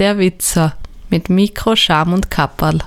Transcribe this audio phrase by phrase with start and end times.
[0.00, 0.76] der Witzer
[1.10, 2.78] mit Mikro, Scham und Kapperl.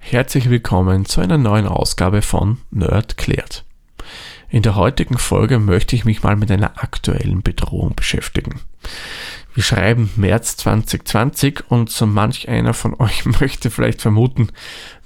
[0.00, 3.64] Herzlich willkommen zu einer neuen Ausgabe von Nerd klärt.
[4.50, 8.58] In der heutigen Folge möchte ich mich mal mit einer aktuellen Bedrohung beschäftigen.
[9.54, 14.48] Wir schreiben März 2020 und so manch einer von euch möchte vielleicht vermuten,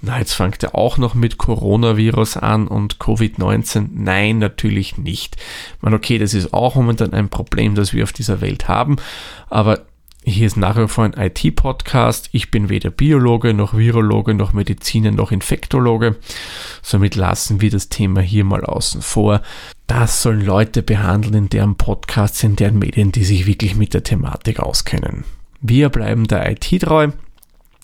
[0.01, 3.89] na jetzt fängt er auch noch mit Coronavirus an und Covid-19.
[3.93, 5.37] Nein, natürlich nicht.
[5.81, 8.95] Man, okay, das ist auch momentan ein Problem, das wir auf dieser Welt haben,
[9.51, 9.81] aber
[10.25, 12.29] hier ist nach wie vor ein IT-Podcast.
[12.31, 16.15] Ich bin weder Biologe noch Virologe noch Mediziner noch Infektologe.
[16.81, 19.41] Somit lassen wir das Thema hier mal außen vor.
[19.87, 24.03] Das sollen Leute behandeln in deren Podcasts, in deren Medien, die sich wirklich mit der
[24.03, 25.25] Thematik auskennen.
[25.59, 27.09] Wir bleiben der IT treu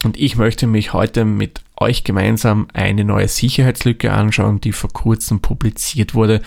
[0.04, 5.42] und ich möchte mich heute mit euch gemeinsam eine neue Sicherheitslücke anschauen, die vor kurzem
[5.42, 6.42] publiziert wurde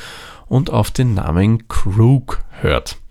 [0.48, 3.01] und auf den Namen Krug hört.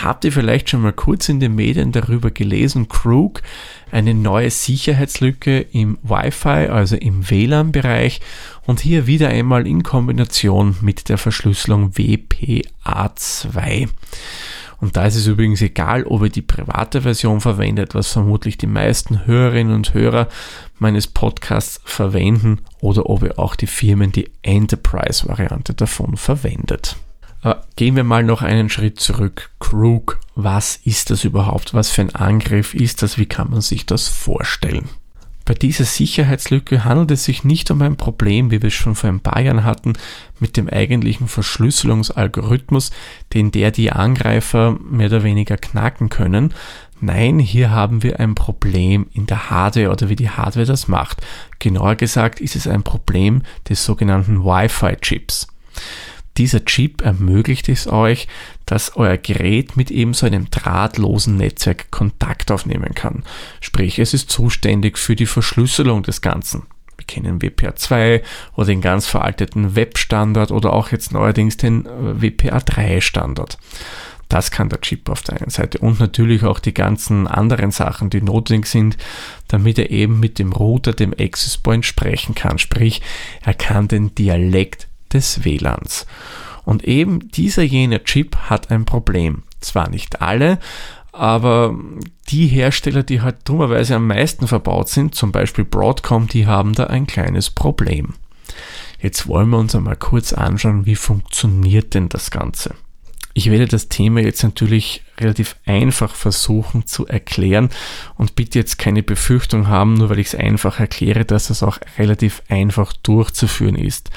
[0.00, 2.88] Habt ihr vielleicht schon mal kurz in den Medien darüber gelesen?
[2.88, 3.42] Krug,
[3.90, 8.22] eine neue Sicherheitslücke im Wi-Fi, also im WLAN-Bereich
[8.66, 13.90] und hier wieder einmal in Kombination mit der Verschlüsselung WPA2.
[14.80, 18.66] Und da ist es übrigens egal, ob ihr die private Version verwendet, was vermutlich die
[18.66, 20.28] meisten Hörerinnen und Hörer
[20.78, 26.96] meines Podcasts verwenden, oder ob ihr auch die Firmen die Enterprise-Variante davon verwendet.
[27.42, 29.50] Aber gehen wir mal noch einen Schritt zurück.
[29.58, 31.74] Krug, was ist das überhaupt?
[31.74, 33.18] Was für ein Angriff ist das?
[33.18, 34.88] Wie kann man sich das vorstellen?
[35.44, 39.10] Bei dieser Sicherheitslücke handelt es sich nicht um ein Problem, wie wir es schon vor
[39.10, 39.94] ein paar Jahren hatten,
[40.38, 42.92] mit dem eigentlichen Verschlüsselungsalgorithmus,
[43.32, 46.54] den der die Angreifer mehr oder weniger knacken können.
[47.00, 51.20] Nein, hier haben wir ein Problem in der Hardware oder wie die Hardware das macht.
[51.58, 55.48] Genauer gesagt ist es ein Problem des sogenannten Wi-Fi-Chips.
[56.38, 58.26] Dieser Chip ermöglicht es euch,
[58.64, 63.24] dass euer Gerät mit eben so einem drahtlosen Netzwerk Kontakt aufnehmen kann.
[63.60, 66.62] Sprich, es ist zuständig für die Verschlüsselung des Ganzen.
[66.96, 68.22] Wir kennen WPA2
[68.54, 71.88] oder den ganz veralteten Web-Standard oder auch jetzt neuerdings den äh,
[72.20, 73.58] WPA3-Standard.
[74.28, 78.08] Das kann der Chip auf der einen Seite und natürlich auch die ganzen anderen Sachen,
[78.08, 78.96] die notwendig sind,
[79.48, 82.58] damit er eben mit dem Router, dem Access Point sprechen kann.
[82.58, 83.02] Sprich,
[83.42, 86.06] er kann den Dialekt des WLANs.
[86.64, 89.42] Und eben dieser jener Chip hat ein Problem.
[89.60, 90.58] Zwar nicht alle,
[91.12, 91.76] aber
[92.28, 96.86] die Hersteller, die halt dummerweise am meisten verbaut sind, zum Beispiel Broadcom, die haben da
[96.86, 98.14] ein kleines Problem.
[99.00, 102.74] Jetzt wollen wir uns einmal kurz anschauen, wie funktioniert denn das Ganze.
[103.34, 107.70] Ich werde das Thema jetzt natürlich relativ einfach versuchen zu erklären
[108.16, 111.78] und bitte jetzt keine Befürchtung haben, nur weil ich es einfach erkläre, dass es auch
[111.98, 114.10] relativ einfach durchzuführen ist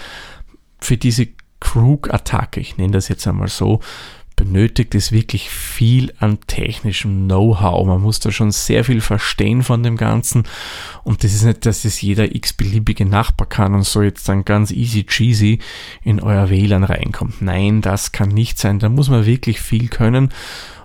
[0.79, 1.27] für diese
[1.59, 3.81] Krug-Attacke, ich nenne das jetzt einmal so,
[4.35, 7.87] benötigt es wirklich viel an technischem Know-how.
[7.87, 10.43] Man muss da schon sehr viel verstehen von dem Ganzen.
[11.03, 14.71] Und das ist nicht, dass es jeder x-beliebige Nachbar kann und so jetzt dann ganz
[14.71, 15.59] easy cheesy
[16.03, 17.41] in euer WLAN reinkommt.
[17.41, 18.79] Nein, das kann nicht sein.
[18.79, 20.31] Da muss man wirklich viel können.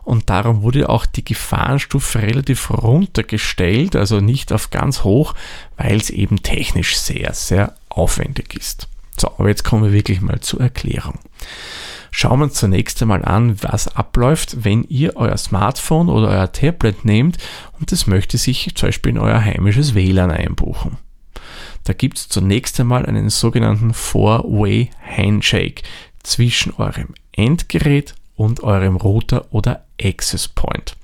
[0.03, 5.34] Und darum wurde auch die Gefahrenstufe relativ runtergestellt, also nicht auf ganz hoch,
[5.77, 8.90] weil es eben technisch sehr, sehr aufwendig ist.
[9.20, 11.19] So, aber jetzt kommen wir wirklich mal zur Erklärung.
[12.10, 17.04] Schauen wir uns zunächst einmal an, was abläuft, wenn ihr euer Smartphone oder euer Tablet
[17.04, 17.36] nehmt
[17.78, 20.97] und das möchte sich zum Beispiel in euer heimisches WLAN einbuchen.
[21.84, 25.82] Da gibt es zunächst einmal einen sogenannten Four-Way Handshake
[26.22, 30.97] zwischen eurem Endgerät und eurem Router oder Access Point.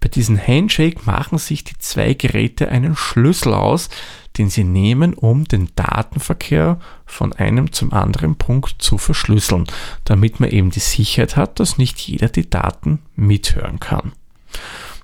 [0.00, 3.88] Bei diesem Handshake machen sich die zwei Geräte einen Schlüssel aus,
[4.36, 9.64] den sie nehmen, um den Datenverkehr von einem zum anderen Punkt zu verschlüsseln,
[10.04, 14.12] damit man eben die Sicherheit hat, dass nicht jeder die Daten mithören kann.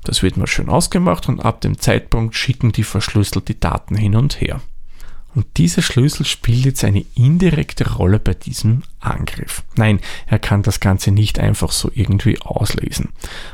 [0.05, 4.15] Das wird mal schön ausgemacht und ab dem Zeitpunkt schicken die verschlüsselt die Daten hin
[4.15, 4.61] und her.
[5.35, 9.65] Und dieser Schlüssel spielt jetzt eine indirekte Rolle bei diesem Angriff.
[9.77, 13.11] Nein, er kann das Ganze nicht einfach so irgendwie auslesen.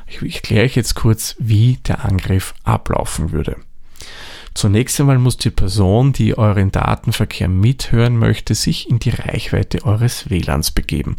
[0.07, 3.57] Ich erkläre euch jetzt kurz, wie der Angriff ablaufen würde.
[4.53, 10.29] Zunächst einmal muss die Person, die euren Datenverkehr mithören möchte, sich in die Reichweite eures
[10.29, 11.15] WLANs begeben.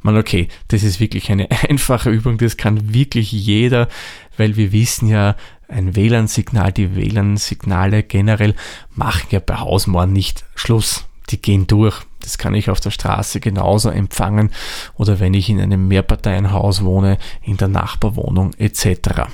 [0.00, 3.88] Man, okay, das ist wirklich eine einfache Übung, das kann wirklich jeder,
[4.36, 5.36] weil wir wissen ja,
[5.68, 8.54] ein WLAN-Signal, die WLAN-Signale generell
[8.94, 11.04] machen ja bei Hausmauern nicht Schluss.
[11.30, 12.00] Die gehen durch.
[12.20, 14.50] Das kann ich auf der Straße genauso empfangen
[14.94, 19.28] oder wenn ich in einem Mehrparteienhaus wohne, in der Nachbarwohnung etc.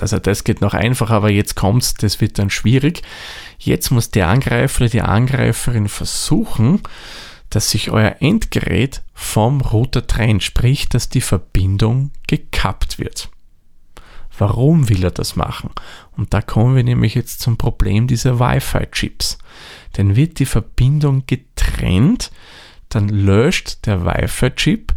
[0.00, 3.02] Also das geht noch einfacher, aber jetzt kommt's, das wird dann schwierig.
[3.58, 6.80] Jetzt muss der Angreifer oder die Angreiferin versuchen,
[7.50, 13.28] dass sich euer Endgerät vom Router trennt, sprich, dass die Verbindung gekappt wird.
[14.40, 15.70] Warum will er das machen?
[16.16, 19.36] Und da kommen wir nämlich jetzt zum Problem dieser Wi-Fi-Chips.
[19.98, 22.32] Denn wird die Verbindung getrennt,
[22.88, 24.94] dann löscht der Wi-Fi-Chip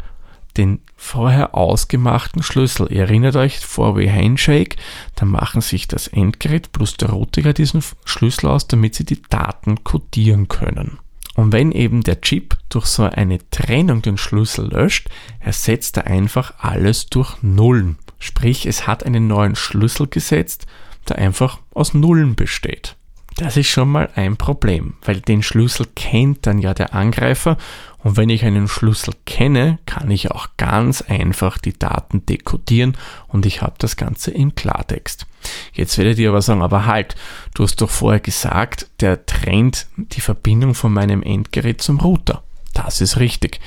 [0.56, 2.88] den vorher ausgemachten Schlüssel.
[2.90, 4.78] Ihr erinnert euch, vor wie Handshake,
[5.16, 9.84] da machen sich das Endgerät plus der Router diesen Schlüssel aus, damit sie die Daten
[9.84, 11.00] codieren können.
[11.36, 15.10] Und wenn eben der Chip durch so eine Trennung den Schlüssel löscht,
[15.40, 17.98] ersetzt er einfach alles durch Nullen.
[18.24, 20.66] Sprich, es hat einen neuen Schlüssel gesetzt,
[21.10, 22.96] der einfach aus Nullen besteht.
[23.36, 27.58] Das ist schon mal ein Problem, weil den Schlüssel kennt dann ja der Angreifer
[27.98, 32.96] und wenn ich einen Schlüssel kenne, kann ich auch ganz einfach die Daten dekodieren
[33.28, 35.26] und ich habe das Ganze im Klartext.
[35.74, 37.16] Jetzt werdet ihr aber sagen, aber halt,
[37.56, 42.42] du hast doch vorher gesagt, der trennt die Verbindung von meinem Endgerät zum Router.
[42.74, 43.60] Das ist richtig.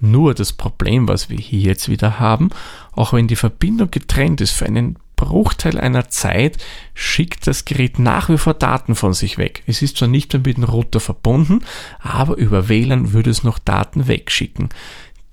[0.00, 2.50] Nur das Problem, was wir hier jetzt wieder haben,
[2.92, 6.58] auch wenn die Verbindung getrennt ist für einen Bruchteil einer Zeit
[6.94, 9.62] schickt das Gerät nach wie vor Daten von sich weg.
[9.66, 11.60] Es ist zwar nicht mehr mit dem Router verbunden,
[12.00, 14.68] aber über WLAN würde es noch Daten wegschicken.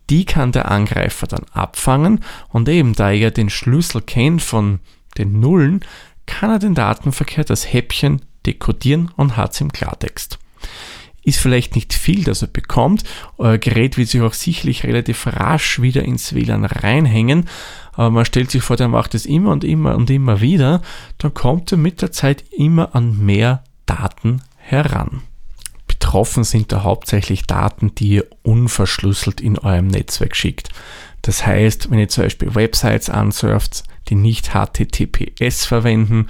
[0.09, 4.79] Die kann der Angreifer dann abfangen und eben da er den Schlüssel kennt von
[5.17, 5.81] den Nullen,
[6.25, 10.40] kann er den Datenverkehr, das Häppchen dekodieren und hat es im Klartext
[11.23, 13.03] ist vielleicht nicht viel, das er bekommt.
[13.37, 17.47] Euer Gerät wird sich auch sicherlich relativ rasch wieder ins WLAN reinhängen,
[17.93, 20.81] aber man stellt sich vor, der macht es immer und immer und immer wieder,
[21.17, 25.21] dann kommt er mit der Zeit immer an mehr Daten heran.
[25.87, 30.69] Betroffen sind da hauptsächlich Daten, die ihr unverschlüsselt in eurem Netzwerk schickt.
[31.21, 36.27] Das heißt, wenn ihr zum Beispiel Websites ansurft, die nicht HTTPS verwenden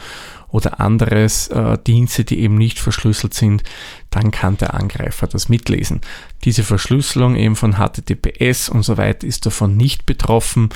[0.52, 3.64] oder anderes äh, Dienste, die eben nicht verschlüsselt sind,
[4.10, 6.02] dann kann der Angreifer das mitlesen.
[6.44, 10.70] Diese Verschlüsselung eben von HTTPS und so weiter ist davon nicht betroffen.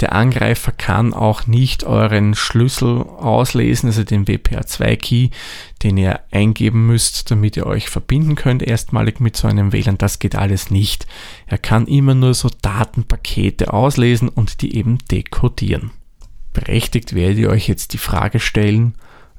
[0.00, 5.30] Der Angreifer kann auch nicht euren Schlüssel auslesen, also den WPA2-Key,
[5.84, 9.98] den ihr eingeben müsst, damit ihr euch verbinden könnt, erstmalig mit so einem WLAN.
[9.98, 11.06] Das geht alles nicht.
[11.46, 15.92] Er kann immer nur so Datenpakete auslesen und die eben dekodieren.
[16.52, 18.94] Berechtigt werdet ihr euch jetzt die Frage stellen,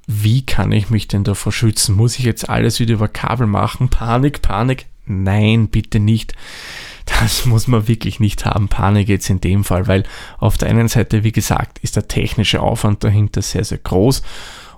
[0.08, 1.96] wie kann ich mich denn davor schützen?
[1.96, 3.90] Muss ich jetzt alles wieder über Kabel machen?
[3.90, 4.86] Panik, Panik?
[5.06, 6.34] Nein, bitte nicht.
[7.06, 8.68] Das muss man wirklich nicht haben.
[8.68, 10.04] Panik jetzt in dem Fall, weil
[10.40, 14.22] auf der einen Seite, wie gesagt, ist der technische Aufwand dahinter sehr, sehr groß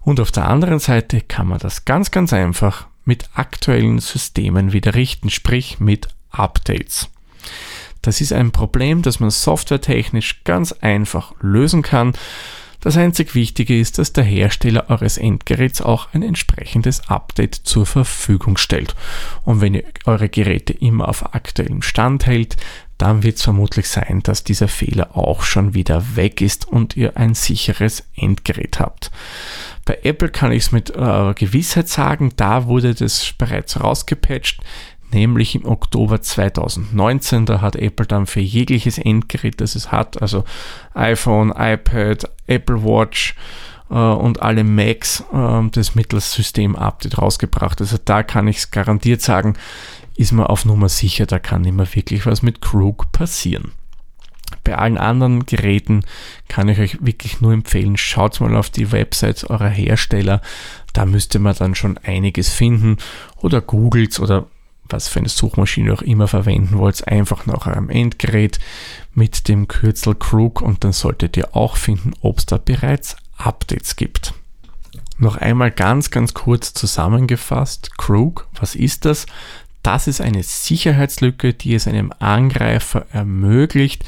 [0.02, 4.94] und auf der anderen Seite kann man das ganz, ganz einfach mit aktuellen Systemen wieder
[4.94, 7.10] richten, sprich mit Updates.
[8.04, 12.14] Das ist ein Problem, das man softwaretechnisch ganz einfach lösen kann.
[12.86, 18.58] Das einzig Wichtige ist, dass der Hersteller eures Endgeräts auch ein entsprechendes Update zur Verfügung
[18.58, 18.96] stellt.
[19.44, 22.58] Und wenn ihr eure Geräte immer auf aktuellem Stand hält,
[23.00, 27.18] dann wird es vermutlich sein, dass dieser Fehler auch schon wieder weg ist und ihr
[27.18, 29.10] ein sicheres Endgerät habt.
[29.86, 34.62] Bei Apple kann ich es mit äh, Gewissheit sagen, da wurde das bereits rausgepatcht
[35.16, 37.48] nämlich im Oktober 2019.
[37.48, 40.44] Da hat Apple dann für jegliches Endgerät, das es hat, also
[40.94, 43.36] iPhone, iPad, Apple Watch
[43.90, 47.82] äh, und alle Macs, äh, das mittels System-Update rausgebracht.
[47.82, 49.56] Also da kann ich es garantiert sagen,
[50.16, 53.72] ist man auf Nummer sicher, da kann immer wirklich was mit Crook passieren.
[54.64, 56.06] Bei allen anderen Geräten
[56.48, 60.42] kann ich euch wirklich nur empfehlen, schaut mal auf die Websites eurer Hersteller.
[60.94, 62.98] Da müsste man dann schon einiges finden
[63.38, 64.48] oder googelt oder
[64.90, 68.60] was für eine Suchmaschine auch immer verwenden wollt, einfach nach eurem Endgerät
[69.14, 73.96] mit dem Kürzel Crook und dann solltet ihr auch finden, ob es da bereits Updates
[73.96, 74.34] gibt.
[75.18, 77.98] Noch einmal ganz, ganz kurz zusammengefasst.
[77.98, 79.26] Crook, was ist das?
[79.82, 84.04] Das ist eine Sicherheitslücke, die es einem Angreifer ermöglicht,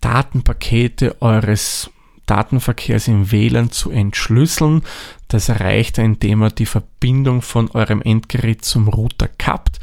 [0.00, 1.90] Datenpakete eures
[2.26, 4.82] Datenverkehrs im WLAN zu entschlüsseln.
[5.28, 9.80] Das erreicht er, indem er die Verbindung von eurem Endgerät zum Router kappt.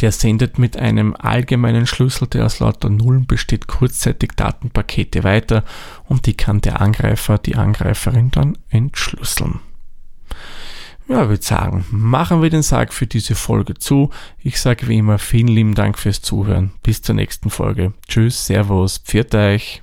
[0.00, 5.64] Der sendet mit einem allgemeinen Schlüssel, der aus lauter Nullen besteht, kurzzeitig Datenpakete weiter
[6.08, 9.60] und die kann der Angreifer, die Angreiferin dann entschlüsseln.
[11.10, 14.10] Ja, würde sagen, machen wir den Sarg für diese Folge zu.
[14.38, 16.70] Ich sage wie immer vielen lieben Dank fürs Zuhören.
[16.84, 17.92] Bis zur nächsten Folge.
[18.06, 19.82] Tschüss, Servus, pfiat euch.